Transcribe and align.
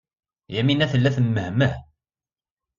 Yamina 0.53 0.85
tella 0.91 1.09
temmehmeh. 1.15 1.73